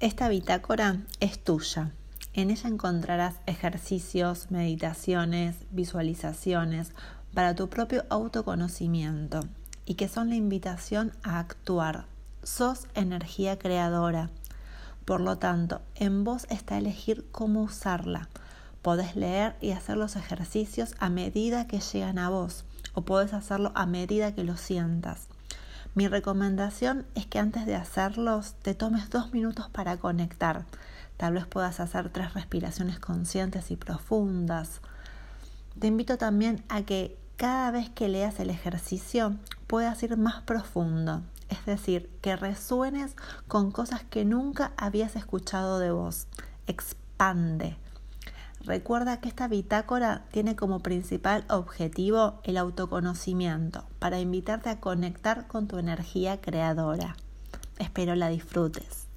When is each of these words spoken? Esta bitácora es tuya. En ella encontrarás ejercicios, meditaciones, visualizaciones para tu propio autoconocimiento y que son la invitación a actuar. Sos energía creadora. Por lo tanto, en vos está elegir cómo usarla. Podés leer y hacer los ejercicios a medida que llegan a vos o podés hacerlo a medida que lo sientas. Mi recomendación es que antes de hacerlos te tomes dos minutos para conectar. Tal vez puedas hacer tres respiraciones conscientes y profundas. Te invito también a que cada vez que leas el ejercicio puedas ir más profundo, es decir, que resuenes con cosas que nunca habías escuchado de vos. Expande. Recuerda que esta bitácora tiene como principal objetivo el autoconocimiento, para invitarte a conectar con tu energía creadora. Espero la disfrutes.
Esta 0.00 0.28
bitácora 0.28 0.98
es 1.18 1.42
tuya. 1.42 1.90
En 2.32 2.52
ella 2.52 2.68
encontrarás 2.68 3.34
ejercicios, 3.46 4.48
meditaciones, 4.52 5.56
visualizaciones 5.72 6.92
para 7.34 7.56
tu 7.56 7.68
propio 7.68 8.04
autoconocimiento 8.08 9.40
y 9.86 9.94
que 9.94 10.06
son 10.06 10.28
la 10.28 10.36
invitación 10.36 11.10
a 11.24 11.40
actuar. 11.40 12.04
Sos 12.44 12.86
energía 12.94 13.58
creadora. 13.58 14.30
Por 15.04 15.20
lo 15.20 15.38
tanto, 15.38 15.80
en 15.96 16.22
vos 16.22 16.46
está 16.48 16.78
elegir 16.78 17.26
cómo 17.32 17.62
usarla. 17.62 18.28
Podés 18.82 19.16
leer 19.16 19.56
y 19.60 19.72
hacer 19.72 19.96
los 19.96 20.14
ejercicios 20.14 20.94
a 21.00 21.10
medida 21.10 21.66
que 21.66 21.80
llegan 21.80 22.20
a 22.20 22.30
vos 22.30 22.64
o 22.94 23.02
podés 23.02 23.32
hacerlo 23.32 23.72
a 23.74 23.84
medida 23.84 24.32
que 24.32 24.44
lo 24.44 24.56
sientas. 24.56 25.26
Mi 25.98 26.06
recomendación 26.06 27.06
es 27.16 27.26
que 27.26 27.40
antes 27.40 27.66
de 27.66 27.74
hacerlos 27.74 28.54
te 28.62 28.72
tomes 28.72 29.10
dos 29.10 29.32
minutos 29.32 29.68
para 29.68 29.96
conectar. 29.96 30.64
Tal 31.16 31.32
vez 31.32 31.44
puedas 31.44 31.80
hacer 31.80 32.08
tres 32.08 32.34
respiraciones 32.34 33.00
conscientes 33.00 33.72
y 33.72 33.76
profundas. 33.76 34.80
Te 35.76 35.88
invito 35.88 36.16
también 36.16 36.62
a 36.68 36.82
que 36.82 37.18
cada 37.36 37.72
vez 37.72 37.90
que 37.90 38.08
leas 38.08 38.38
el 38.38 38.50
ejercicio 38.50 39.34
puedas 39.66 40.00
ir 40.04 40.16
más 40.16 40.40
profundo, 40.42 41.22
es 41.48 41.66
decir, 41.66 42.08
que 42.22 42.36
resuenes 42.36 43.16
con 43.48 43.72
cosas 43.72 44.04
que 44.04 44.24
nunca 44.24 44.70
habías 44.76 45.16
escuchado 45.16 45.80
de 45.80 45.90
vos. 45.90 46.28
Expande. 46.68 47.76
Recuerda 48.64 49.20
que 49.20 49.28
esta 49.28 49.48
bitácora 49.48 50.24
tiene 50.30 50.54
como 50.54 50.80
principal 50.80 51.44
objetivo 51.48 52.40
el 52.44 52.56
autoconocimiento, 52.56 53.84
para 53.98 54.20
invitarte 54.20 54.68
a 54.68 54.80
conectar 54.80 55.46
con 55.46 55.68
tu 55.68 55.78
energía 55.78 56.40
creadora. 56.40 57.16
Espero 57.78 58.14
la 58.14 58.28
disfrutes. 58.28 59.07